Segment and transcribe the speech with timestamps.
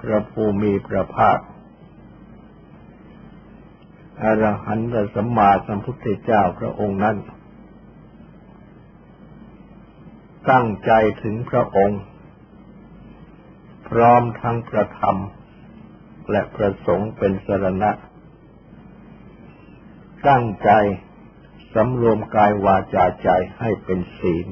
[0.00, 1.38] พระภูมิพระภาค
[4.22, 7.16] อรหันตสัมมาสัมพุทธเจ้าพระองค์นั้น
[10.50, 10.92] ตั้งใจ
[11.22, 12.00] ถึงพระองค์
[13.88, 15.16] พร้อมทั้งประธรรม
[16.30, 17.90] และประสงค์เป็นสรณะ
[20.28, 20.70] ตั้งใจ
[21.74, 23.28] สำรวมกายวาจาใจ
[23.58, 24.46] ให้เป็นศีล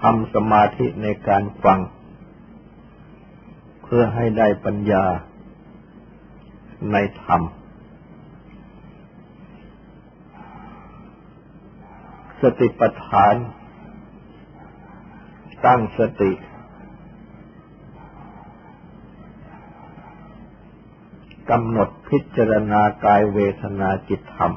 [0.00, 1.80] ทำสมาธิในการฟัง
[3.94, 5.04] พื่อให้ได้ปัญญา
[6.92, 7.42] ในธรรม
[12.42, 13.34] สติปัฏฐาน
[15.66, 16.32] ตั้งสติ
[21.50, 24.52] กำหนดพิจารณากายเวทนาจิตธรรม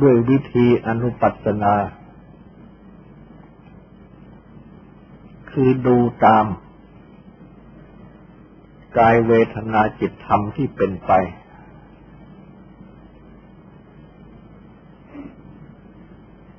[0.00, 1.74] ด้วยวิธีอนุปัสนา
[5.52, 6.46] คือดูตาม
[8.98, 11.12] กายเวทนาจิตธรรมที่เป็นไป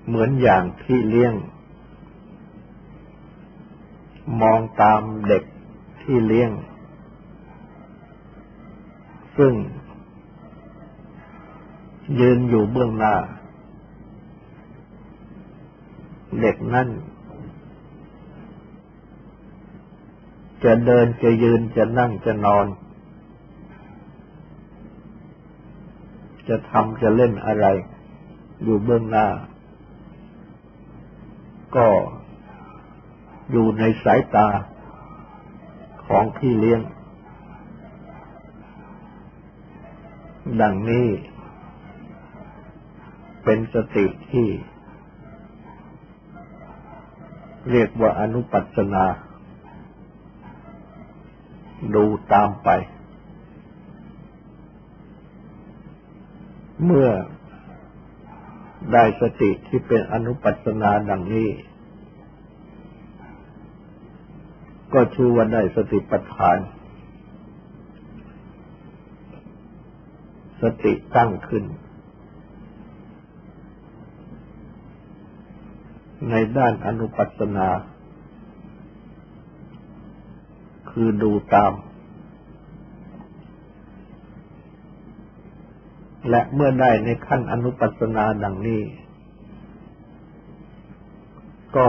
[0.06, 1.34] เหมือนอย่างที่เลี้ยง
[4.42, 5.44] มองตามเด็ก
[6.02, 6.52] ที่เลี้ยง
[9.38, 9.54] ซึ่ง
[12.20, 13.16] ยืนอยู่เบื้องหน้า
[16.42, 16.90] เด็กนั่น
[20.64, 22.66] จะเดินจะยืนจะนั่งจะนอน
[26.48, 27.66] จะทำจะเล่นอะไร
[28.64, 29.28] อยู่เบื้องหน้า
[31.76, 31.88] ก็
[33.52, 34.48] อยู่ในสายตา
[36.08, 36.82] ของพี่เลี้ยง
[40.62, 41.08] ดังนี้
[43.44, 44.48] เป็นสติที่
[47.72, 49.06] เรียกว่าอนุปัสนา
[51.96, 52.70] ดูตามไป
[56.86, 57.10] เมื่อ
[58.94, 61.50] ได้สติที่เป็นอนุปัสนาดังนี้
[64.94, 66.58] ก็ชื่อว่าได้สติปัฏฐาน
[70.62, 71.64] สติตั้งขึ้น
[76.30, 77.68] ในด้านอนุปัสนา
[80.94, 81.74] คือดูตาม
[86.30, 88.82] และเมื่อได้ในขั้นอนุปัสนาดังนี้
[91.76, 91.88] ก็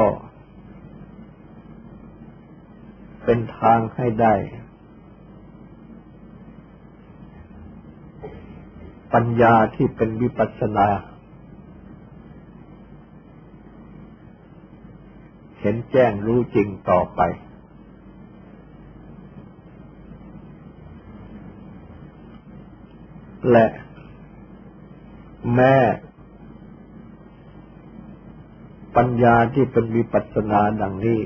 [3.25, 4.35] เป็นทางให้ได้
[9.15, 10.89] ปัญญาที่เป็นวิปัสสนา
[15.61, 17.21] เห็นแจ้งรู้จริงต่อไป
[23.51, 23.67] และ
[25.55, 25.77] แม่
[28.97, 31.21] ปัญญาที่เป็นวิปัสสนาดังนี้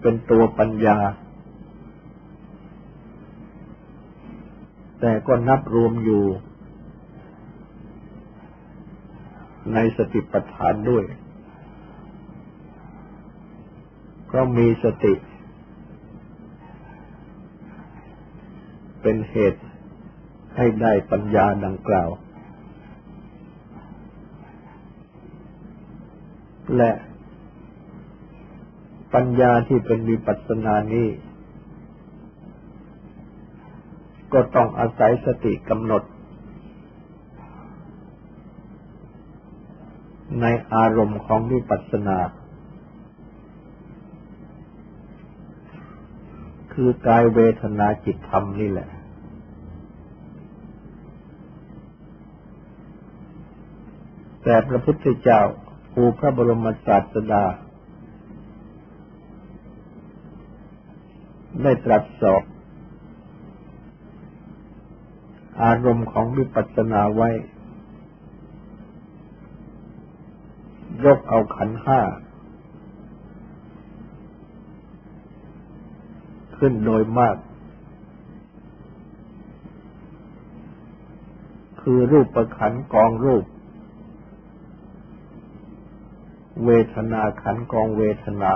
[0.00, 0.98] เป็นตัวปัญญา
[5.00, 6.24] แต่ก็นับรวมอยู่
[9.74, 11.04] ในสติปัฏฐานด้วย
[14.32, 15.14] ก็มีสติ
[19.02, 19.62] เป็นเหตุ
[20.56, 22.10] ให้ได้ปัญญาดังกล่าว
[26.76, 26.90] และ
[29.14, 31.08] ปัญญาที่เป็นวิปัสสนานี้
[34.32, 36.02] ก็ต้องอาศัยสติกำหนด
[40.40, 42.18] ในอารมณ์ของวิปัสสนา
[46.72, 48.88] คือกายเวทนาจิตธรรมนี่แหละ
[54.42, 55.40] แต่พระพุทธเจ้า
[55.92, 57.44] ผู้พระบรมศาสดา
[61.62, 62.42] ได้ตรัสสอบ
[65.62, 67.30] อารมณ์ของวิปัสสนาไว้
[71.04, 72.00] ยกเอาขันห้า
[76.64, 77.36] ขึ้นโดยมาก
[81.80, 83.44] คือรูปประขันกองรูป
[86.64, 88.52] เวทนาขันกองเวทนา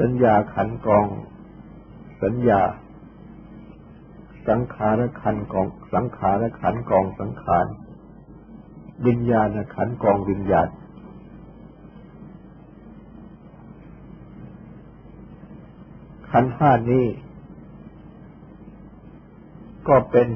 [0.00, 1.06] สัญญาขันกอง
[2.22, 2.62] สัญญา
[4.48, 7.66] สังขารขันกอง สังขารขันกองสังขาร
[9.06, 10.68] วิญญาณขันกองวิญญาณ
[16.38, 17.06] ขันห้านี้
[19.88, 20.28] ก็เป็น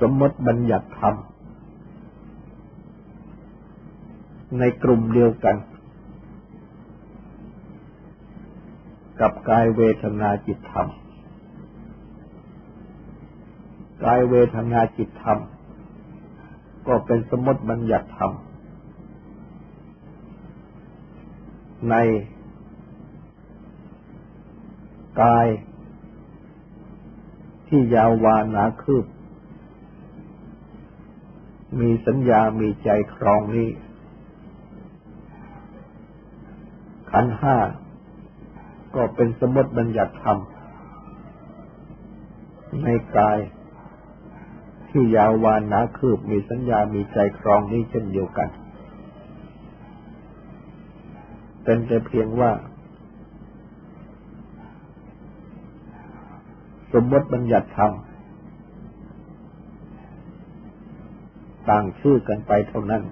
[0.00, 1.14] สมมติบัญญัติธรรม
[4.58, 5.56] ในกลุ่มเดียวกัน
[9.20, 10.88] กับกายเวทนาจิตธรรม
[14.04, 15.38] กายเวทนาจิตธรรม
[16.86, 18.32] ก็เป็นสมมติบัญญัติธรรม
[21.90, 21.96] ใน
[25.20, 25.46] กาย
[27.68, 29.06] ที่ยาววานาคืบ
[31.80, 33.68] มีสัญญามีใจครองนี้
[37.10, 37.56] ขันห้า
[38.94, 40.38] ก็เป็นสมมติบัญญัติธรรม
[42.82, 43.38] ในกาย
[44.88, 48.48] ที่ยาววานหนาคืบ มีสัญญามีใจครองนี้เช่นเดียวกัน
[51.64, 52.50] เป็นแต่เพียงว่า
[56.98, 57.92] สมมติบัญญัติธรรม
[61.68, 63.02] ต่างชื่อกันไปเท่านั้น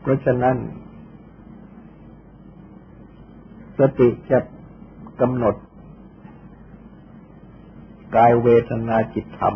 [0.00, 0.56] เพราะฉะนั้น
[3.78, 4.38] สติจะ
[5.20, 5.54] กำหนด
[8.16, 9.54] กายเวทนาจิตธรรม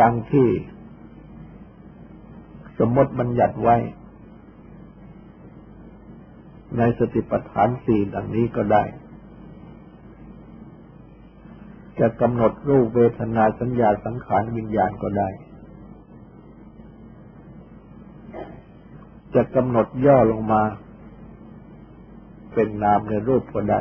[0.00, 0.48] ดังที่
[2.78, 3.76] สมมติบัญญัติไว้
[6.78, 8.82] ในสติปัฏฐานสี่ดังนี้ก็ได้
[12.00, 15.28] จะกำหนดรูปเวทนาสัญญาสังขารวิญญาณก็ได้
[19.34, 20.62] จะกำหนดย่อลงมา
[22.54, 23.80] เป็นนามในรูปก็ได้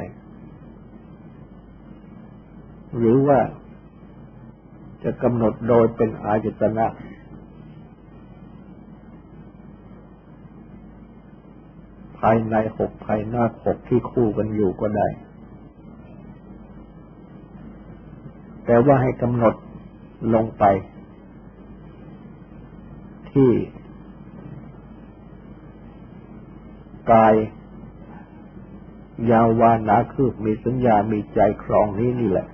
[2.98, 3.40] หรือว่า
[5.04, 6.86] จะกำหนดโดยเป็นอายตนะ
[12.22, 15.08] ภายในหกภายนอกหกที่คู่กันอยู่ก็ได้
[18.66, 19.56] แต่ว่าให้กำหนด
[20.34, 20.64] ลงไป
[23.32, 23.52] ที่
[27.12, 27.34] กาย
[29.32, 32.48] ยาววานาคืบมีสัญญามีใจครองนี้นี่แหละ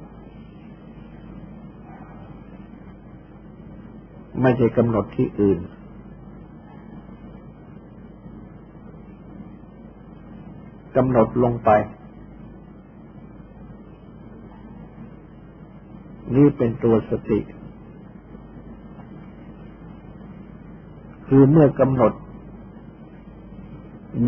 [4.42, 5.60] ไม่ใช่กำหนดที่อื่น
[10.98, 11.70] กำหนดลงไป
[16.36, 17.40] นี่เป็นตัวสติ
[21.28, 22.14] คือเมื่อกำหนด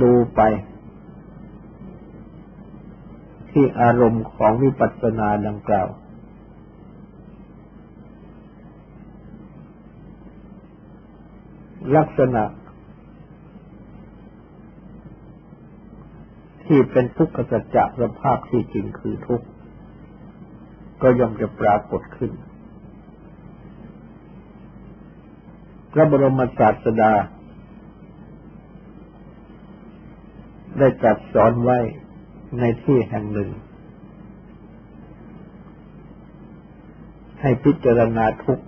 [0.01, 0.42] ดูไป
[3.51, 5.88] ที่อารมณ์ของวิปัสสนาดังกล่าว
[11.96, 12.44] ลักษณะ
[16.72, 19.48] ที่เป็นทุกขสัจจะสภาพที่จริงคือทุกข์
[21.02, 22.32] ก็ย่อมจะปรากฏขึ้น
[25.92, 27.14] พระบรมศาสดา
[30.78, 31.80] ได้จัดสอนไว้
[32.60, 33.50] ในที่แห่งหนึ่ง
[37.42, 38.60] ให้พิจารณาทุก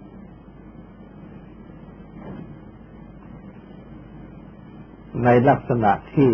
[5.23, 6.31] ในลักษณะที่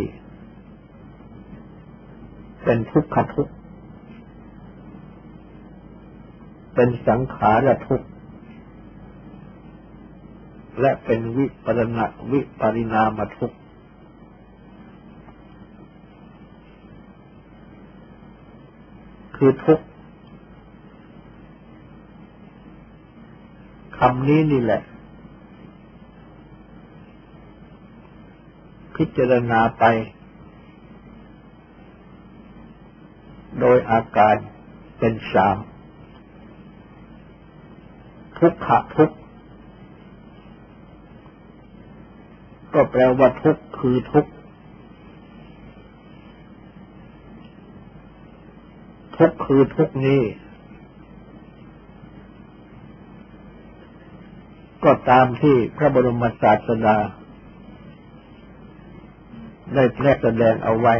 [2.67, 3.53] เป็นทุกขทุกข์
[6.75, 8.07] เป็นสังขารทุกข์
[10.81, 13.57] และเป็นวิปรณะวิปริณามทุกข์
[19.35, 19.85] คือทุกข์
[23.97, 24.81] คำนี้นี่แหละ
[28.95, 29.85] พิจารณาไป
[33.59, 34.35] โดยอาการ
[34.99, 35.57] เป็นสาม
[38.39, 39.11] ทุกขะทุก
[42.73, 44.25] ก็แปลว่าทุกคือทุก
[49.17, 50.21] ทุกคือทุกนี้
[54.83, 56.97] ก็ตามที่พระบรมศาสดา
[59.73, 59.83] ได้
[60.21, 60.95] แสดงเอาไว้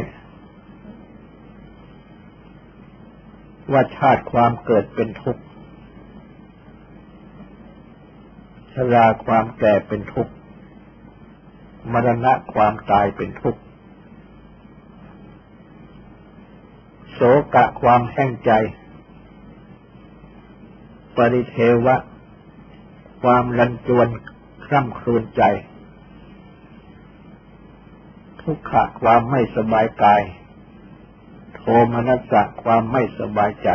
[3.72, 5.42] ว่าชาติความเกิดเป็นทุกข์
[8.72, 10.32] ชราความแก่เป็นทุกข์
[11.92, 13.60] มรณะความตายเป็นทุกข์
[17.12, 17.20] โศ
[17.54, 18.52] กะความแห้งใจ
[21.16, 21.96] ปริเทวะ
[23.22, 24.08] ความรันจวน
[24.64, 25.42] คร่ำครวญใจ
[28.42, 30.22] ทุกขะความไม่สบายกาย
[31.94, 33.70] มนัสสะความไม่สบายใจ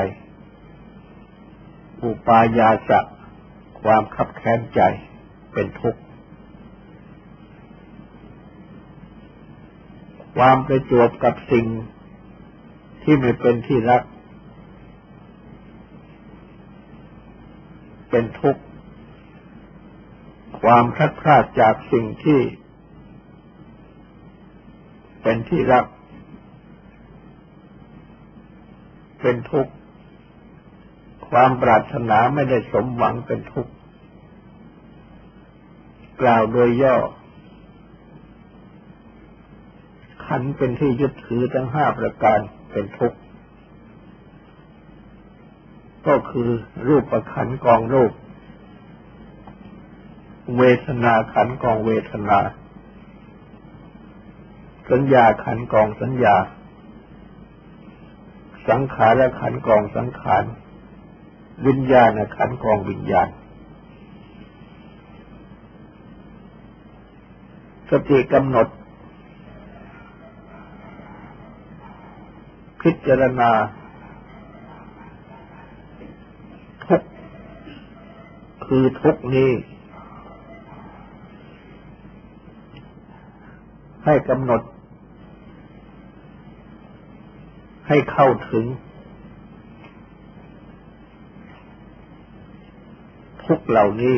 [2.03, 2.99] อุปายาสะ
[3.81, 4.81] ความขับแค้นใจ
[5.53, 6.01] เป็นทุกข์
[10.35, 11.65] ความประจวบกับสิ่ง
[13.03, 14.03] ที่ไม่เป็นที่รัก
[18.09, 18.61] เป็นทุกข์
[20.61, 22.39] ความพลัดพรากจากสิ่งที่
[25.21, 25.85] เป็นที่รัก
[29.23, 29.73] เป็นทุกข์
[31.29, 33.71] ความปรารถนาไม่ได้สมหวังเป็นทุกข์
[36.21, 36.95] กล่าวโดยย่อ
[40.25, 42.39] ขันเป็นที่ยึดถือทั้งห้าประการ
[42.71, 43.17] เป็นทุกข์
[46.07, 46.49] ก็คือ
[46.87, 48.11] รูปประขันกองรูป
[50.57, 52.39] เวทนาขันกองเวทนา
[54.89, 56.35] สัญญาขันกองสัญญา
[58.69, 60.43] สังขารขันกองสังขาร
[61.67, 63.29] วิญญาณขันกองวิญญาณ
[67.89, 68.67] สติกำหนด
[72.81, 73.51] พิจารณา
[76.85, 77.01] ทุก
[78.65, 79.51] คือทุกนี้
[84.05, 84.61] ให้กำหนด
[87.95, 88.65] ให้เข้าถึง
[93.43, 94.17] ทุกเหล่านี้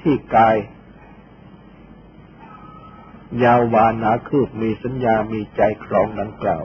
[0.00, 0.56] ที่กาย
[3.42, 6.64] ยาววานาคืบมีสัญญามีใจครองดังกล่าว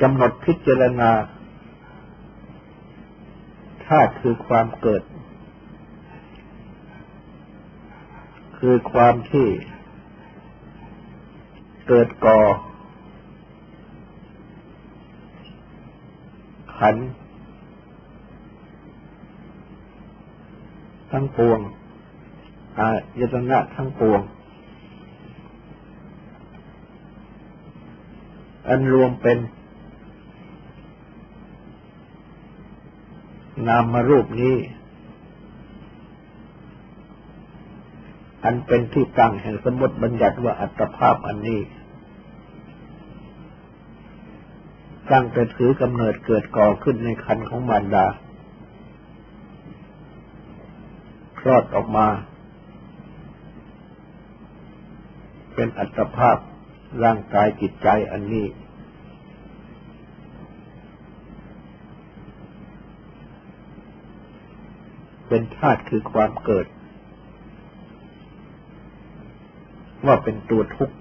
[0.00, 1.10] กำหนดพิจารณา
[3.86, 5.02] ธาตุคือความเกิด
[8.64, 9.48] คือความที่
[11.88, 12.40] เกิดก่อ
[16.76, 16.96] ขัน
[21.10, 21.58] ทั้งปวง
[22.78, 22.88] อา
[23.20, 24.20] ยตนะทั้งปวง
[28.68, 29.38] อันรวมเป็น
[33.66, 34.56] นามรูปนี้
[38.44, 41.60] อันเป็นที่ตั้งแห่งสมมติบัญญัติว่าอัตภาพอันนี้
[45.10, 48.06] ตั้งแต่ถือกำเนิดเกิดก่อขึ้นในคันของมารดา
[51.38, 52.08] คลอดออกมา
[55.54, 56.36] เป็นอัตภาพ
[57.04, 58.46] ร่างกายจิตใจอันนี้
[65.28, 66.66] เป็นธาตุคือความเกิด
[70.06, 70.96] ว่าเป็นตัวทุกข์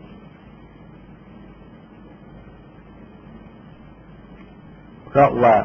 [5.07, 5.55] เพราะว่า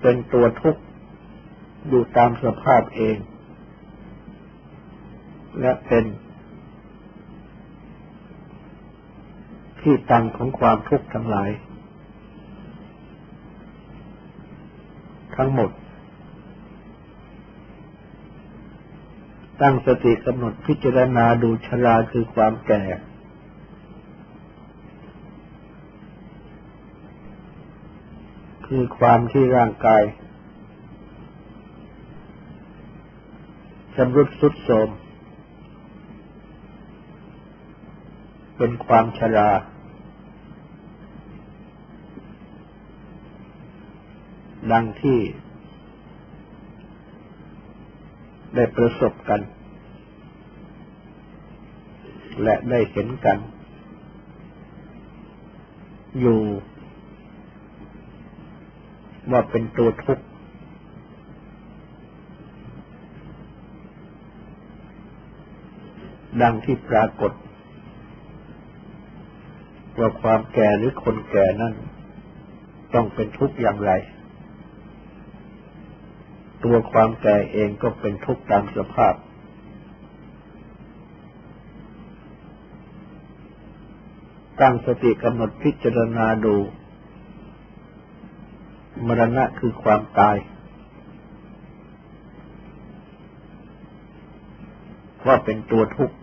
[0.00, 0.82] เป็นตัวทุกข์
[1.88, 3.16] อยู่ตามสภาพเอง
[5.60, 6.04] และเป็น
[9.80, 11.50] ที่ตั้งของความทุกข์ทั้งหลาย
[15.36, 15.70] ทั้งหมด
[19.60, 22.82] ตั้งสติกำหนดพิจารณาดูชราคือความแก่
[28.66, 30.02] คือความที่ร่างกาย
[33.94, 34.88] ชำรุดสุดโทม
[38.56, 39.50] เป็นความชรา
[44.72, 45.18] ดังที่
[48.54, 49.40] ได้ประสบกัน
[52.42, 53.38] และได้เห็นกัน
[56.20, 56.40] อยู่
[59.30, 60.24] ว่าเป็นตัวทุกข์
[66.42, 67.32] ดังที่ปรากฏ
[69.98, 71.74] ว่าความแก่หรือคนแก่นั้น
[72.94, 73.92] ต้องเป็นทุกข์อย่างไร
[76.64, 79.14] ตัวความแก่เองก็เป็นทุกข์ตามสภาพ
[84.60, 86.56] ตั้งสติกำหนดพิจารณาดู
[89.06, 90.36] มรณะคือความตาย
[95.26, 96.16] ว่าเป็นตัวทุกข์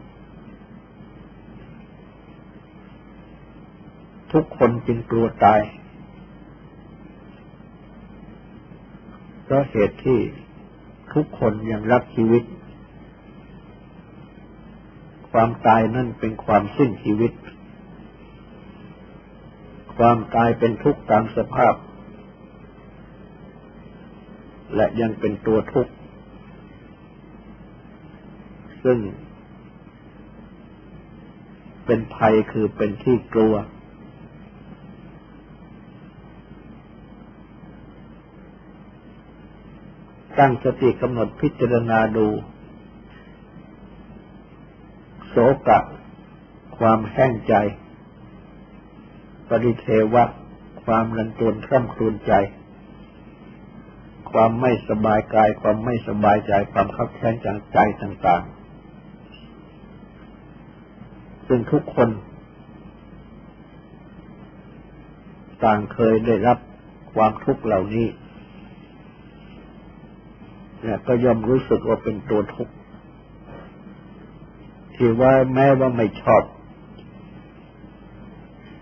[4.34, 5.62] ทุกคนจึงกลัวตาย
[9.41, 10.20] เพ ราะเหตุที่
[11.14, 12.44] ทุกคนยังรักชีวิต
[15.32, 17.32] ความตายนั่นเป็นความสิ้นชีวิต
[19.98, 21.74] ความตายเป็นทุกข์ตามสภาพ
[24.76, 25.94] และยังเป็นตัวทุกข์
[28.84, 28.98] ซึ่ง
[31.86, 33.56] เป็นภัยคือเป็นที่กลัว
[40.44, 42.28] ตั้งสติกำหนดพิจารณาดู
[45.28, 45.36] โส
[45.68, 45.80] กะ
[46.78, 47.54] ความแห้งใจ
[49.50, 50.24] ปริเทวะ
[50.84, 52.34] ความรันตวนคร่ำครวญใจ
[54.32, 62.10] ความไม่สบายกาย ความไม่สบายใจ ความขับแค้นจากใจต่างๆ ซึ่งทุกคน
[65.64, 66.58] ต่างเคยได้รับ
[67.14, 68.08] ความทุกข์เหล่านี้
[70.86, 72.74] นี่ยก็ย่อมรู้สึกว่าเป็นตัวทุกข์
[74.96, 76.44] ที่ว่าแม้ว่าไม่ชอบ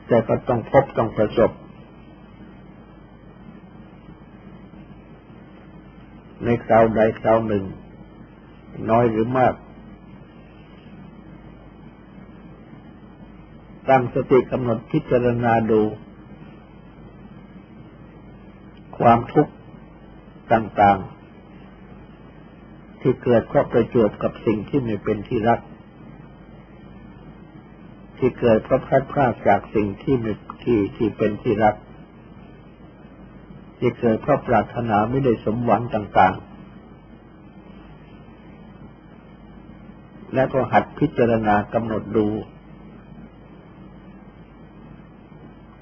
[0.07, 1.51] แต่ก็ต้องพบต้องประสบ
[6.43, 7.63] ในคราวใดคราวหนึ่ง
[8.89, 9.53] น้อยหรือมาก
[13.89, 15.81] ตั้งสติกำหนดพิจารณาดู
[18.97, 19.53] ความทุกข์
[20.53, 21.18] ต่าง ๆ
[23.01, 25.59] ที่เกิดก็ประจวบกับสิ่งที่ไม่เป็นที่รัก
[28.17, 30.33] ที่เกิดเพราะพลัดพรากจากสิ่งที่ไม่
[30.63, 31.75] ที่ที่เป็นที่รัก
[33.77, 36.49] ที่เกิดเพราะปรารถนาไม่ได้สมหวังต่าง ๆ
[40.33, 42.27] และก็หัดพิจารณากำหนดดู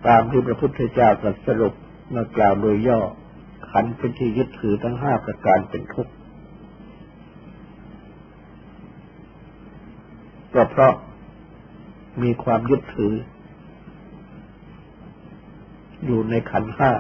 [0.08, 1.74] ตามที่พระพุทธเจ้าตรัสสรุป
[2.10, 3.00] เมื่อกล่าวโดยย่อ
[3.72, 6.14] ขันเป็นที่ยึดถือทั้งห้าประการเป็นทุกข์
[10.58, 10.94] ก็เพราะ
[12.24, 13.14] มีความยึดถือ
[16.06, 16.92] อยู่ในขันห้า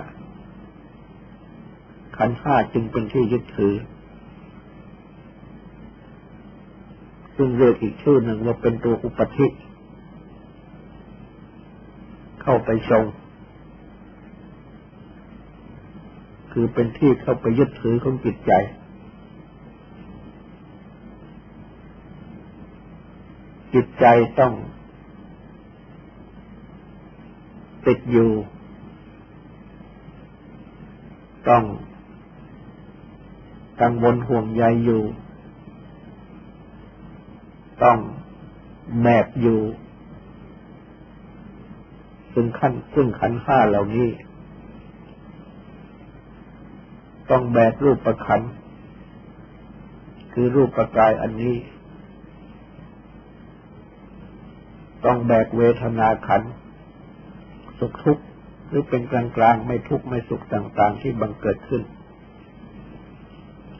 [2.17, 3.73] ขันห้าจึงเป็นที่ยึดถือ
[7.35, 9.47] ซึ่งเรียกอีกชื่อหนึ่งว่าเป็นตัวอุปธิ
[12.41, 13.05] เข้าไปทรง
[16.51, 18.51] คือเป็นที่เข้าไปยึดถือของจิตใจ
[23.79, 24.07] จิตใจ
[24.39, 24.53] ต้อง
[27.85, 28.31] ติดอยู่
[31.49, 31.63] ต้อง
[33.81, 35.03] กังวลห่วงใยอยู่
[37.83, 37.99] ต้อง
[39.01, 39.07] แบ
[39.41, 39.59] อยู่
[42.33, 44.09] ซึ่งขั้นซึ่งขันห้าเหล่านี้
[47.29, 48.41] ต้องแบกรูปประคัน
[50.33, 51.55] คือรูปประกายอันนี้
[55.07, 56.41] ต้องแบกเวทนาขัน
[57.79, 58.23] สุขทุกข์
[58.67, 61.83] หรือเป็นกลางกลางไม่ทุกข์ไม่สุขต่าง ๆ ที่บังเกิดขึ้น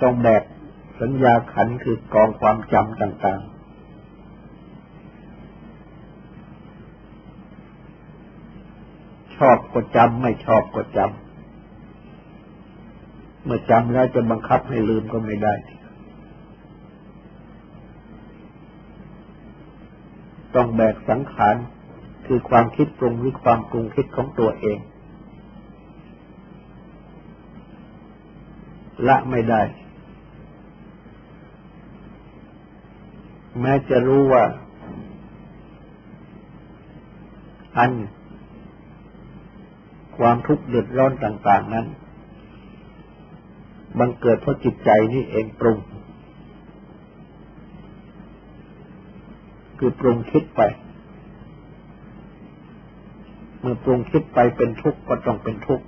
[0.02, 0.44] ต้องแบก
[1.02, 3.58] สัญญาขันคือกองความจำต่าง ๆ
[9.38, 15.54] ชอบก็จำไม่ชอบก็จำเมื่อจำแล้วจะบังคับให้ลืมก็ไม่ได้
[20.58, 21.56] ต้องแบกสังขาร
[22.28, 24.78] คือความคิดปรุงหรือความปรุงคิดของตัวเอง
[29.08, 29.62] ละไม่ได้
[33.62, 34.43] แม้จะรู้ว่า
[37.78, 37.91] อัน
[40.17, 41.88] ความทุกข์เดือดร้อนต่าง ๆ นั้น
[44.00, 45.78] บังเกิดเพราะจิตใจนี่เองปรุง
[49.80, 50.62] คือปรุงคิดไป
[53.60, 55.86] เมื่อปรุงคิดไปเป็นทุกข์ก็ต้องเป็นทุกข์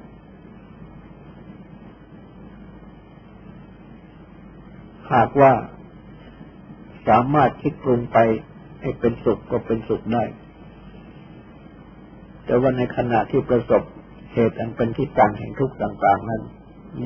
[5.13, 5.53] หากว่า
[7.07, 8.17] สามารถคิดปรุงไป
[8.81, 10.23] ให้เป็นสุขก็เป็นสุขได้
[12.45, 13.83] แต่ว่าในขณะที่ประสบ
[14.33, 16.41] เหตุอันเป็นที่ตั้งแห่งทุกข์ต่างๆนั้น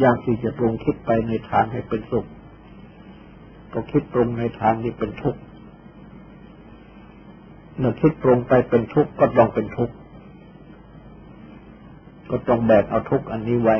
[0.03, 2.25] ยากที่จะปรุงคิดไปในทางให้เป็นสุข
[3.73, 5.41] ก็คิดปรุงในทางที่เป็นทุกข์
[7.77, 9.95] เมื่อคิดปรุงไปเป็นทุกข์ก็ต้องเป็นทุกข์
[12.29, 13.77] ก็ต้องแบกเอาทุกข์อันนี้ไว้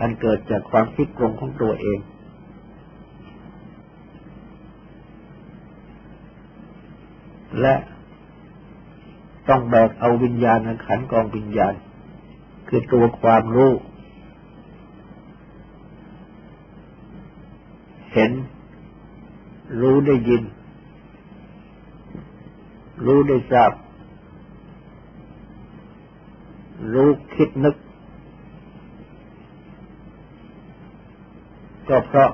[0.00, 1.98] อันเกิดจากความคิดปรุงของตัวเอง
[7.60, 7.74] และ
[9.48, 11.74] ต้องแบกเอาวิญญาณขันกองวิญญาณ
[12.68, 13.72] คือตัวความรู้
[18.12, 18.32] เห็น
[19.80, 20.42] รู้ได้ยิน
[23.04, 23.72] รู้ได้ทราบ
[26.92, 27.76] รู้คิดนึก
[31.88, 32.30] ก็เพราะ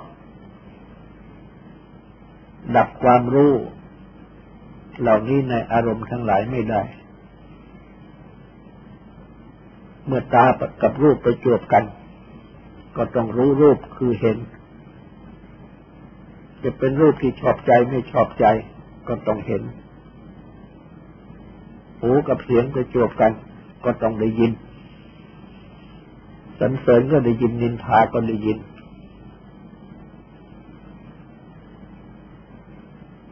[2.77, 3.53] ดับความรู้
[5.01, 6.83] เหล่านี้ในอารมณ์ทั้งหลายไม่ได้
[10.07, 10.44] เมื่อตา
[10.83, 11.85] กับรูปไปจวบกัน
[12.96, 14.38] ก็ต้องรู้รูปคือเห็น
[16.62, 18.44] จะเป็นรูปที่ชอบใจไม่ชอบใจ
[19.09, 19.62] ก็ต้องเห็น
[22.03, 23.33] หูกับเสียงประจวบกัน
[23.85, 24.53] ก็ต้องได้ยิน
[26.61, 28.59] สรรเสริญก็ได้ยินนินทาก็ได้ยิน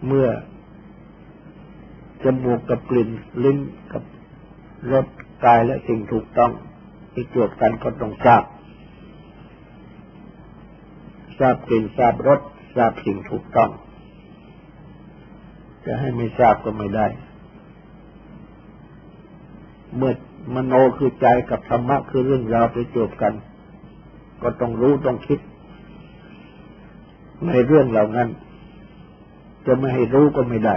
[0.07, 0.29] เมื่อ
[2.23, 3.09] จมูกกับกลิ่น
[3.45, 3.59] ลิ้น
[3.93, 4.03] กับ
[4.93, 5.07] รส
[5.45, 6.53] กายและสิ่งถูกต้อง
[7.13, 8.43] ที่จวบกันก็ต้องทราบ
[11.39, 12.41] ทราบกลิ่นทราบรส
[12.77, 13.71] ทราบสิ่งถูกต้อง
[15.85, 17.07] จะให้ไม่ทราบก็ไม่ได้
[19.97, 20.13] เมื่อ
[20.55, 23.35] มโนคือใจกับธรรมะคือเรื่องราวไปจบกัน
[24.43, 25.39] ก็ต้องรู้ต้องคิด
[27.47, 28.29] ในเรื่องเหล่านั้น
[29.67, 30.77] จะไม่ให้รู้ก็ไม่ได้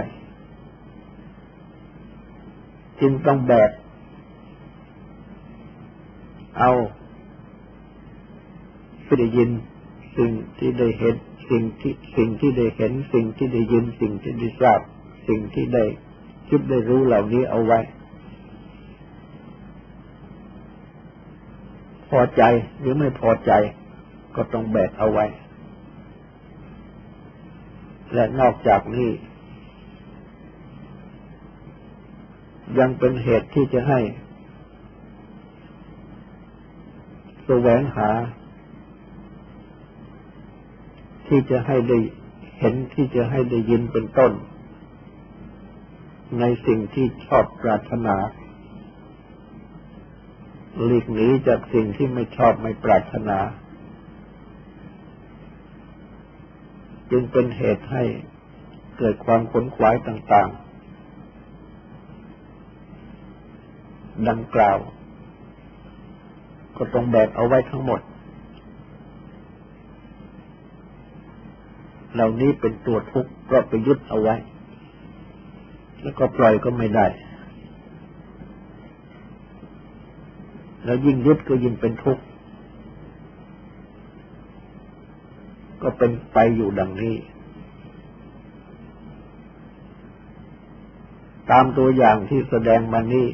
[3.00, 3.70] จึงต้องแบก
[6.58, 6.72] เอา
[9.06, 9.50] ที่ได้ยิน
[10.16, 11.16] สิ่งที่ได้เห็น
[11.50, 14.80] สิ่งที่สิ่งที่ได้เห็น สิ่งที่ได้ยิน สิ่งที่ได้ทราบ
[15.28, 15.84] สิ่งที่ได้
[16.48, 17.80] คิดได้รู้เหล่านี้เอาไว้
[22.03, 22.42] พ อใจ
[22.80, 23.52] หรือไม่พอใจ
[24.36, 25.26] ก็ต้องแบกเอาไว้
[28.14, 29.10] และนอกจากนี้
[32.78, 34.00] ยังเป็นเหตุที่จะให้
[37.46, 38.10] แสวงหา
[41.28, 41.98] ที่จะให้ได้
[42.58, 44.32] เห็นที่จะให้ได้ยินเป็นต้น
[46.40, 48.16] ในสิ่งที่ชอบปรารถนา
[50.82, 53.38] หลีกหนีจากสิ่งที่ไม่ชอบไม่ปรารถนา
[57.10, 58.04] จึงเป็นเหตุให้
[58.98, 60.58] เกิดความขนขวายต่าง ๆ
[64.28, 64.78] ดังกล่าว
[66.76, 68.00] ก็ต้องแบกเอาไว้ทั้งหมด
[72.14, 74.36] เหล่านี้เป็นตัวทุกข์เพราะไปยึดเอาไว้
[76.02, 77.06] แล้วก็ปล่อยก็ไม่ได้
[80.84, 82.24] แล้วยิ่งยึดก็ยิ่งเป็นทุกข์
[85.82, 87.16] ก็เป็นไปอยู่ดังนี้
[91.50, 93.26] ตามตัวอย่างที่แสดงมานี้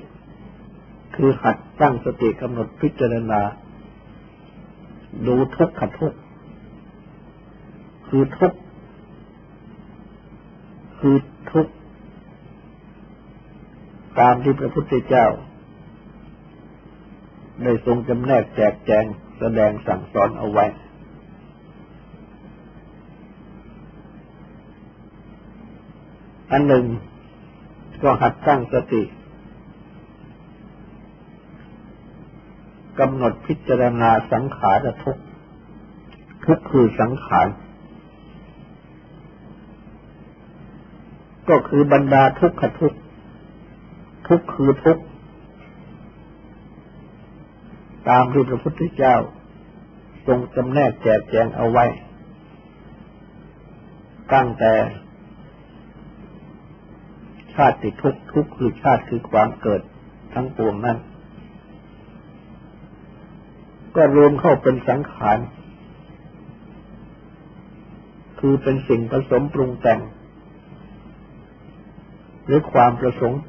[1.14, 3.40] คือหัดตั้งสติกำหนดพิจารณา
[5.26, 6.14] ดูทุกขทุก
[8.08, 8.52] คือทุก
[10.98, 11.16] คือ
[11.50, 11.66] ทุก
[14.18, 15.26] ตามที่พระพุทธเจ้า
[17.62, 19.04] ได้ทรงจำแนกแจกแจง
[19.38, 20.66] แสดงสั่งสอนเอาไว้
[26.50, 26.84] อันหนึ่ง
[28.02, 29.02] ก็หัดตั้งสติ
[32.98, 35.16] กำหนดพิจารณาสังขารทุก
[36.44, 37.48] ทุกคือสังขาร
[41.48, 42.94] ก็คือบรรดาทุกขทุก
[44.28, 44.98] ทุกคือทุก
[48.08, 49.16] ตามที่พระพุทธเจ้า
[50.26, 51.84] ทรงจำแนกแจกแจงเอาไว้
[54.32, 54.72] ตั้งแต่
[57.54, 59.82] ชาติทุกทุกคือชาติคือความเกิด
[60.34, 60.98] ทั้งปวงนั้น
[63.96, 65.38] ก็รวมเข้าเป็นสังขาร
[68.40, 70.00] คือเป็นสิ่งผสมปรุงแต่ง
[72.44, 73.40] หรือความประสงค์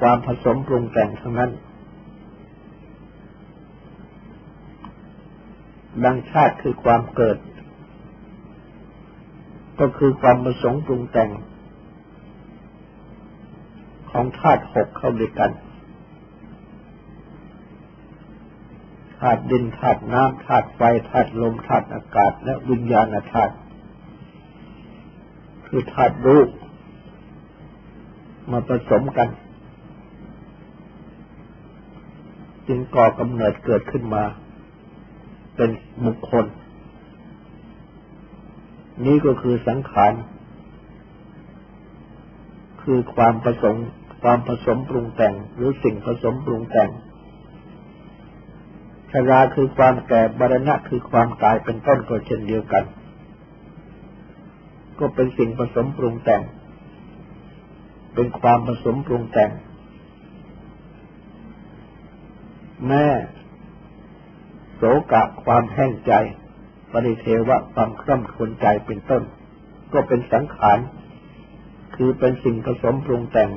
[0.00, 1.50] ความผสมปรุงแต่งทั้งนั้น
[6.04, 7.38] ดังชาติคือความเกิด
[9.80, 11.30] ก็คือความประสงค์ปรุงแต่ง
[14.10, 15.50] ของธาตุหกเข้าด้วยกัน
[19.18, 20.80] ธาตุดินธาตุน้ำธาตุไฟ
[21.10, 23.54] ธาตุลมธาตุอากาศ และวิญญาณธาตุ
[25.66, 26.48] คือธาตุรูป
[28.50, 29.28] มาผสมกัน
[32.68, 34.24] จึงก่อกำเนิดเกิดขึ้นมา
[35.56, 35.70] เป็น
[36.04, 36.44] บุคคล
[39.06, 40.12] นี่ก็คือสังขาร
[42.82, 43.76] คือความผสม
[44.22, 46.90] ความผสมปรุงแต่ง หรือสิ่งผสมปรุงแต่ง
[49.10, 52.84] ชราคือความแก่บรณะคือความตายเป็นต้นก็เช่นเดียวกัน
[54.98, 56.42] ก็เป็นสิ่งผสมปรุงแต่ง
[58.14, 59.50] เป็นความผสมปรุงแต่ง
[62.88, 63.06] แม่
[64.76, 66.12] โสกะความแห้งใจ
[66.92, 69.22] ปริเทวะความคร่ำครวญใจเป็นต้น
[69.92, 70.78] ก็เป็นสังขาร
[71.96, 73.50] คือเป็นสิ่งผสมปรุงแต่ง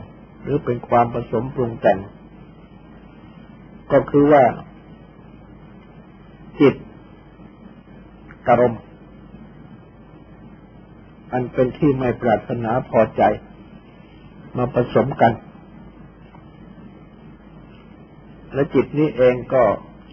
[0.44, 2.00] หรือเป็นความผสมปรุงแต่ง
[3.92, 4.44] ก็คือว่า
[6.60, 6.76] จิต
[8.48, 8.74] กรม
[11.32, 13.24] อันเป็นที่ไม่ปรารถนาพอใจ
[14.58, 15.34] มาผสมกัน
[18.54, 19.64] และจิตนี้เองก็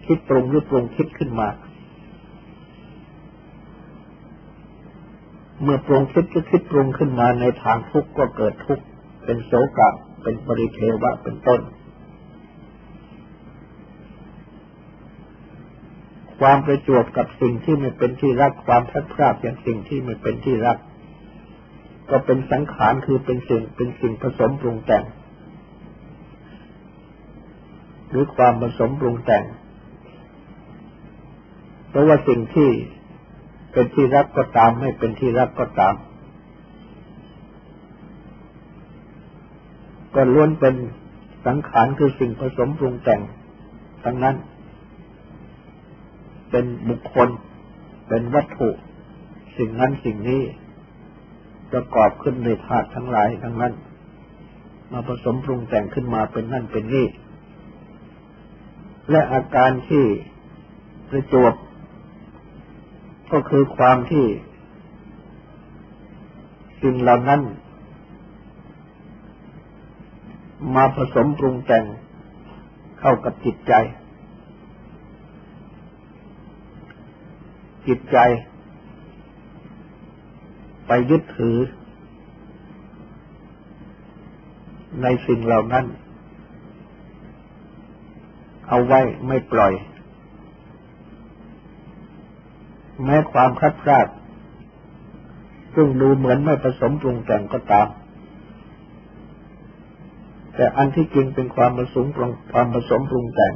[0.07, 1.49] คิดปรุงหรือปรุงคิดขึ้นมา
[5.61, 8.83] เมื่อปรุงคิดก็คิดปรุงขึ้นมาในทางทุกข์ก็เกิดทุกข์
[9.23, 9.89] เป็นโศกะ
[10.23, 11.61] เป็นปริเทวะเป็นต้น
[16.39, 20.77] ความประจวบกับสิ่งที่ไม่เป็นที่รักความพลัดพรากอย่างสิ่งที่ไม่เป็นที่รัก
[22.09, 25.03] ก็เป็นสังขารคือเป็นสิ่งเป็นสิ่งผสมปรุงแต่ง
[28.09, 29.43] หรือความผสมปรุงแต่ง
[31.97, 32.69] ราะว่าสิ่งที่
[33.71, 35.95] เป็นที่รักก็ตามไม่เป็นที่รักก็ตาม
[40.15, 40.75] ก็ล้วนเป็น
[41.45, 43.21] สังขารคือสิ่งผสมปรุงแต่ง
[44.03, 44.35] ทั้งนั้น
[46.51, 47.29] เป็นบุคคล
[48.07, 48.69] เป็นวัตถุ
[49.57, 50.41] สิ่งนั้นสิ่งนี้
[51.71, 53.73] ประกอบขึ้นในธาตุทั้งหลายทั้งนั้น
[54.91, 57.07] มาผสมปรุงแต่งขึ้นมาเป็นนั่นเป็นนี่
[59.11, 60.03] และอาการที่
[61.09, 61.53] ประจวบ
[63.31, 64.25] ก็คือความที่
[66.81, 67.41] สิ่งเหล่านั้น
[70.75, 71.85] มาผสมปรุงแต่ง
[72.99, 73.73] เข้ากับจิตใจ
[77.87, 78.17] จิตใจ
[80.87, 81.57] ไปยึดถือ
[85.01, 85.85] ในสิ่งเหล่านั้น
[88.67, 89.73] เอาไว้ไม่ปล่อย
[93.03, 94.07] แม้ความคัดคาด
[95.75, 97.87] ซึ่งดูเหมือนไม่ผสมปรุงแต่งก็ตาม
[100.55, 103.53] แต่อันที่จริงเป็นความผสมปรุงความผสมปรุงแต่ง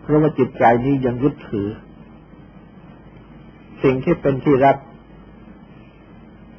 [0.00, 1.68] เพราะว่าจิตใจนี้ยังยึดถือ
[3.82, 4.76] สิ่งที่เป็นที่รัก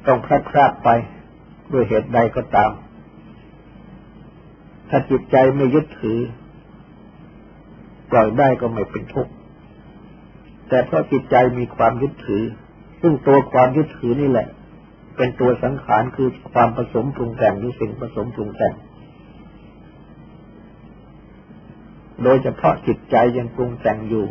[0.06, 0.88] ต้องพลาดพลาดไป
[1.72, 2.70] ด้วยเหตุใดก็ตาม
[4.88, 6.18] ถ้าจิตใจไม่ยึดถือ
[8.10, 9.32] ปล่อยได้ก็ไม่เป็นทุกข์
[10.68, 12.44] แต่เพราะจิตใจมีความยึดถือ
[13.00, 14.48] ซึ่งตัวความยึดถือนี่แหละ
[15.16, 18.74] เป็นตัวสังขารคือความผสมปรุงแต่งหรือสิ่งผสมปรุงแต่ง
[22.22, 24.26] โดยเฉพาะจิตใจยังปรุงแต่งอยู่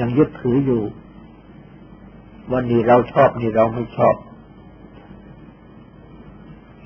[0.00, 0.82] ยังยึดถืออยู่
[2.52, 4.14] วันนี้เราชอบนี่เราไม่ชอบ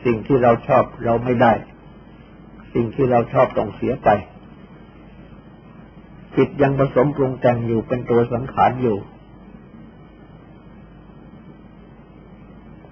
[0.04, 1.52] สิ่งที่เราชอบเราไม่ได้
[2.74, 4.08] สิ่งที่เราชอบต้องเสียไป
[6.36, 8.96] จิตยังผสมปรุงแต่งอยู่เป็นตัวสังขารอยู่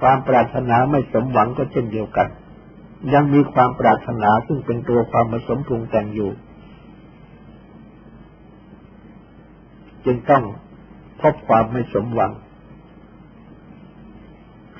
[0.00, 2.28] ความปรารถนาไม่สมหวังก็เช่นเดียวกัน
[3.14, 6.30] ยังมีความปรารถนาซึ่งเป็นตัวความผสมปรุงแต่งอยู่
[10.04, 10.44] จึงต้อง
[11.20, 12.32] พบความไม่สมหวัง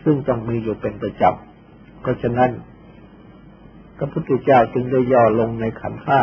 [0.04, 2.50] ซึ่งต้องมีอยู่เป็นประจำเพราะฉะนั้น
[3.96, 6.20] พระพุทธเจ้าจึงได้ย่อลงในขันธ์ห้า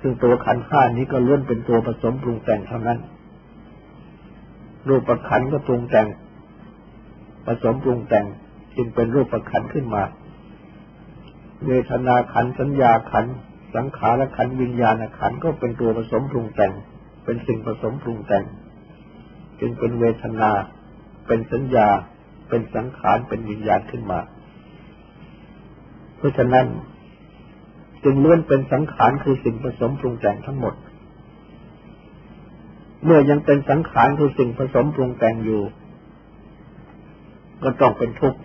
[0.00, 2.98] ซึ่งตัวขันธ์ห้านี้ก็ล้วนเป็นตัวผสมปรุงแต่งเท่านั้น
[4.88, 6.08] รูปประขันก็ปรุงแต่ง
[7.46, 8.26] ผสมปรุงแต่ง
[8.76, 10.02] จึงเป็นรูปประขันขึ้นมา
[11.66, 13.26] เวทนาขันสัญญาขัน
[13.74, 16.72] สังขารขันวิญญาณขันก็เป็นตัวผสมปรุงแต่ง
[17.24, 18.44] เป็นสิ่งผสมปรุงแต่ง
[19.60, 20.50] จึงเป็นเวทนา
[21.26, 21.88] เป็นสัญญา
[22.48, 24.20] เป็นสังขารเป็นวิญญาณขึ้นมา
[26.16, 26.66] เพราะฉะนั้น
[28.04, 30.74] จึงล้วนเป็นสังขารคือสิ่งผสมปรุงแต่งทั้งหมด
[33.04, 35.62] เมื่อยังเป็นสังขารคือสิ่งผสมปรุงแต่งอยู่
[37.62, 38.40] ก็ต้องเป็นทุกข์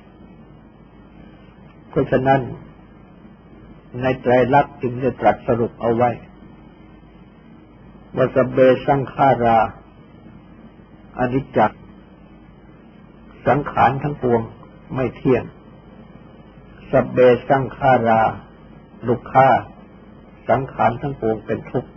[1.89, 2.42] เพราะฉะนั้น
[4.02, 6.10] ในใจรักจึงได้ตรัสสรุปเอาไว้
[8.16, 9.58] ว่าสเบสังขารา
[11.20, 11.60] อนิจจ
[13.48, 14.42] สังขารทั้งปวง
[14.96, 15.44] ไม่เที่ยง
[16.92, 17.18] สเบ
[17.50, 18.22] สังขารา
[19.08, 19.48] ลุกขา
[20.50, 21.89] สังขารทั้งปวงเป็นทุกข์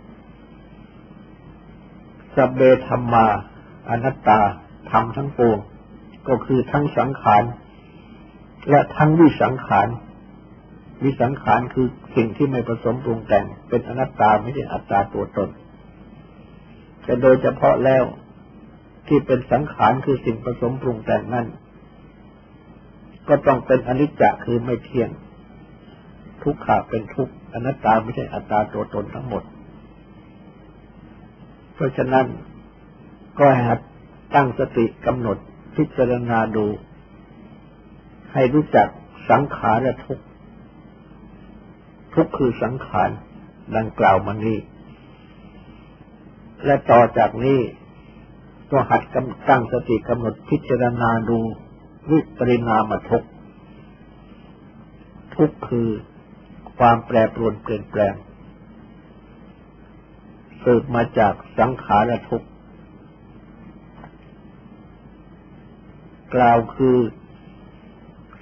[2.35, 3.27] สเบธรรมา
[3.89, 4.39] อนัตตา
[4.91, 5.57] ธรรมทั้งปวง
[6.27, 7.43] ก็คือทั้งสังขาร
[8.69, 9.87] และทั้งวิสังขาร
[11.03, 15.49] วิสังขารคือสิ่งที่ไม่ผสมปรุงแต่ง เป็นอนัตตาไม่ใช่อัตตาตัวตน
[17.03, 18.03] แต่โดยเฉพาะแล้ว
[19.07, 21.47] ที่เป็นสังขารคือสิ่งผสมปรุงแต่งนั้น
[23.27, 25.09] ก็ต้องเป็นอนิจจคือไม่เที่ยง
[26.47, 29.43] ทุกขาเป็นทุกอนัตตาไม่ใช่อัตตาตัวตนทั้งหมด
[31.73, 32.25] เพราะฉะนั้น
[33.39, 33.79] ก็ให้หัด
[34.35, 35.37] ตั้งสติกำหนด
[35.75, 36.65] พิจารณาดู
[38.33, 38.87] ให้รู้จัก
[39.29, 40.19] สังขารและทุก
[42.13, 43.09] ทุกคือสังขาร
[43.77, 44.57] ดังกล่าวมานี้
[46.65, 47.59] และต่อจากนี้
[48.71, 51.39] ก็หัดกำตั้งสติกำหนดพิจารณาดู
[52.11, 53.23] วิปริณามทุก
[55.35, 55.89] ทุกคือ
[56.77, 58.13] ความแปรปรวนเปลี่ยนแปลง
[60.61, 62.49] เกิดมาจากสังขารทุกข์
[66.35, 66.97] กล่าวคือ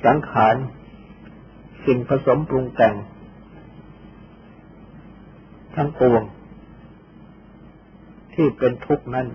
[0.06, 0.56] สังขาร
[1.86, 2.96] สิ่งผสมปรุงแต่ง
[5.76, 6.24] ทั้งปวง
[8.34, 9.28] ที่เป็นทุกข์นั้น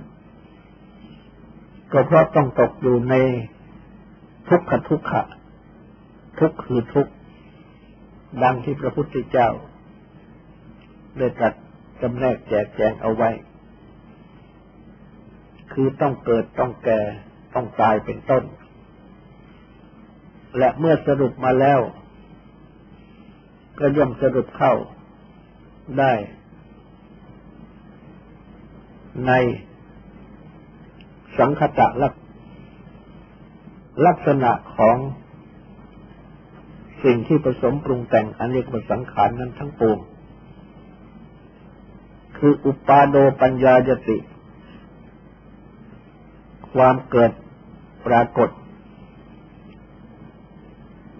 [1.93, 3.15] ก็เพราะต้องตกอยู่ใน
[4.49, 5.23] ทุกขทุกขะ
[6.39, 7.13] ทุกคือทุกข์
[8.43, 9.49] ดังที่พระพุทธเจ้า
[11.19, 11.55] ได้ตรัส
[12.01, 13.31] จำแนกแจกแจงเอาไว้
[15.73, 17.01] คือต้องเกิดต้องแก่
[17.55, 18.45] ต้องตายเป็นต้น
[20.59, 21.81] และเมื่อสรุปมาแล้ว
[23.79, 24.75] ก็ย่อมสรุปเข้า
[25.99, 26.13] ได้
[29.27, 29.33] ใน
[31.39, 32.15] สังคตะลัก
[34.07, 34.97] ลักษณะของ
[37.05, 39.99] สิ่งที่ผสมปรุงแต่งอันเรียกว่าสังขารนั้นทั้งปวง
[42.39, 44.19] คืออุปาโดปัญญายติ
[46.73, 47.33] ความเกิด
[48.07, 48.51] ปรากฏ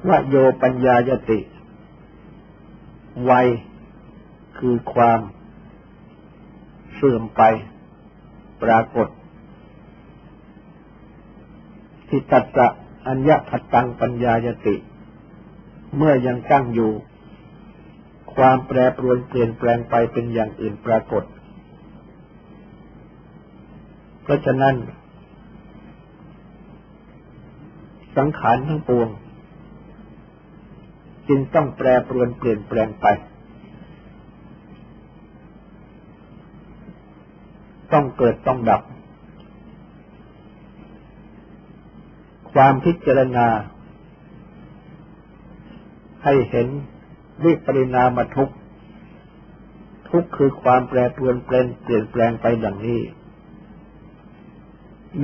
[0.09, 1.39] วโยปัญญายติ
[3.31, 3.49] วัย
[4.59, 5.21] คือความ
[6.95, 7.43] เสื่อมไป
[8.63, 9.09] ปรากฏ
[12.09, 12.67] ทิตัสะ
[13.07, 14.77] อัญญพัตตังปัญญายติ
[15.97, 16.91] เมื่อยังตั้งอยู่
[18.35, 21.25] ความแปรปรวนเปลี่ยนแปลงไปเป็นอย่างอื่นปรากฏ
[24.23, 24.75] เพราะฉะนั้น
[28.17, 29.09] สังขารทั้งปวง
[31.29, 33.07] จึงต้องแปรปรวนเปลี่ยนแปลงไป
[37.93, 38.83] ต้องเกิดต้องดับ
[42.53, 43.47] ความพิจารณา
[46.25, 46.69] ให้เห็น
[47.45, 48.51] วิปริณามทุก
[50.09, 53.01] ทุกคือความแปรปรวนเปลี่ยนเปลี่ยนแปลงไปดังนี้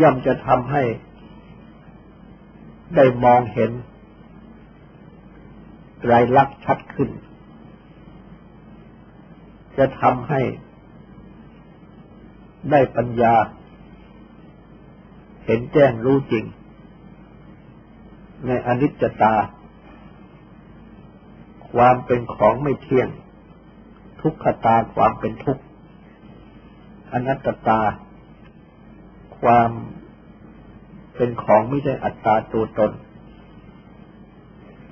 [0.00, 0.82] ย่อมจะทำให้
[2.96, 3.70] ได้มองเห็น
[6.00, 7.10] ไตรลักษณ์ชัดขึ้น
[9.78, 10.42] จะทำให้
[12.70, 13.34] ได้ปัญญา
[15.44, 16.44] เห็นแจ้งรู้จริง
[18.46, 19.34] ในอนิจจตา
[21.72, 23.08] ความเป็นของไม่เที่ยง
[24.20, 25.62] ทุกขตาความเป็นทุกข์
[27.12, 27.80] อนัตตา
[29.40, 29.70] ความ
[31.14, 32.92] เป็นของไม่ได้อัตตาตัวตน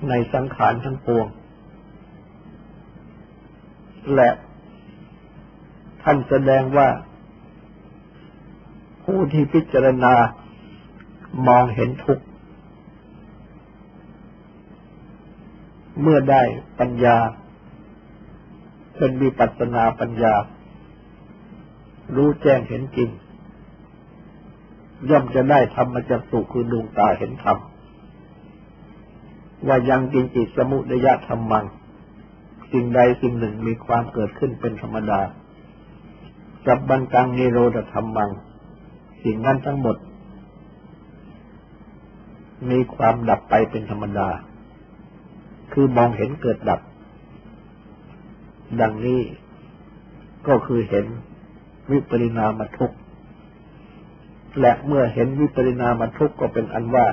[0.08, 1.26] ในสังขารทั้งปวง
[4.14, 4.30] และ
[6.02, 6.88] ท่านแสดงว่า
[9.04, 10.14] ผู้ที่พิจารณา
[11.46, 12.24] มองเห็นทุกข์
[16.00, 16.42] เมื่อได้
[16.80, 17.16] ปัญญา
[18.96, 20.34] เป็นวิปัสสนาปัญญา
[22.16, 23.10] รู้แจ้งเห็นจริง
[25.10, 27.58] ย่อมจะได้ธรรมจักสุคือดวงตาเห็นธรรม
[29.66, 31.64] ว่ายังจริงจิตสมุทยธรรมัง
[32.72, 35.20] สิ่งใดสิ่งหนึ่งมีความเกิดขึ้นเป็นธรรมดา
[36.66, 38.30] จับบันตังนิโรธธรรมัง
[39.24, 39.96] สิ่งนั้นทั้งหมด
[42.70, 44.28] มีความดับไปเป็นธรรมดา
[45.74, 46.80] คือมองเห็นเกิดดับ
[48.80, 49.20] ดังนี้
[50.48, 51.06] ก็คือเห็น
[51.90, 52.96] วิปริณามทุกข์
[54.60, 57.06] และเมื่อเห็นวิปริณามทุกข์ก็เป็นอันว่า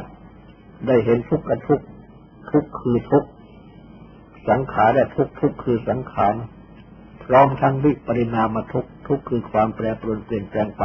[0.87, 1.85] ได้เห็นทุกข์กับทุกข์
[2.51, 3.29] ทุกข์คือทุกข์
[4.49, 6.35] สังขารและทุกข์ทุกข์คือสังขาร
[7.23, 10.83] พร้อมทั้งวิปริณามาทุกข์ทุกข์คือความแปรปรวนเปลี่ยนแปลงไป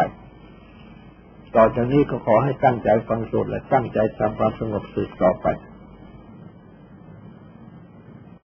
[1.54, 5.46] ต่อจากนี้ก็ขอให้ตั้งใจฟังสวดและตั้งใจทำความสงบสืบต่อไป